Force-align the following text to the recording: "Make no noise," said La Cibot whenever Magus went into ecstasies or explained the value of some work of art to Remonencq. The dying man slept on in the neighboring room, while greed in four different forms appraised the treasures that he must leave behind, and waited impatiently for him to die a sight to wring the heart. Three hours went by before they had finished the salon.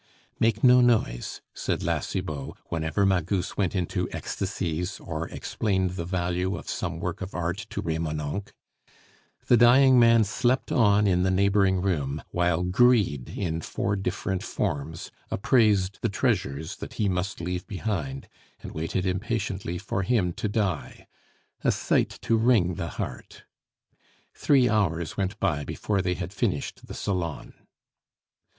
"Make 0.39 0.63
no 0.63 0.81
noise," 0.81 1.41
said 1.53 1.83
La 1.83 1.99
Cibot 1.99 2.55
whenever 2.69 3.05
Magus 3.05 3.55
went 3.55 3.75
into 3.75 4.09
ecstasies 4.11 4.99
or 4.99 5.29
explained 5.29 5.91
the 5.91 6.05
value 6.05 6.57
of 6.57 6.67
some 6.67 6.99
work 6.99 7.21
of 7.21 7.35
art 7.35 7.67
to 7.69 7.83
Remonencq. 7.83 8.51
The 9.45 9.57
dying 9.57 9.99
man 9.99 10.23
slept 10.23 10.71
on 10.71 11.05
in 11.05 11.21
the 11.21 11.29
neighboring 11.29 11.83
room, 11.83 12.23
while 12.31 12.63
greed 12.63 13.29
in 13.37 13.61
four 13.61 13.95
different 13.95 14.41
forms 14.41 15.11
appraised 15.29 15.99
the 16.01 16.09
treasures 16.09 16.77
that 16.77 16.93
he 16.93 17.07
must 17.07 17.39
leave 17.39 17.67
behind, 17.67 18.27
and 18.61 18.71
waited 18.71 19.05
impatiently 19.05 19.77
for 19.77 20.01
him 20.01 20.33
to 20.33 20.49
die 20.49 21.05
a 21.63 21.71
sight 21.71 22.09
to 22.23 22.37
wring 22.37 22.73
the 22.73 22.87
heart. 22.97 23.43
Three 24.33 24.67
hours 24.67 25.15
went 25.15 25.39
by 25.39 25.63
before 25.63 26.01
they 26.01 26.15
had 26.15 26.33
finished 26.33 26.87
the 26.87 26.95
salon. 26.95 27.53